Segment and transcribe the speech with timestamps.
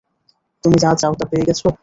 [0.63, 1.67] তুমি যা চাও তা পেয়ে গেছো?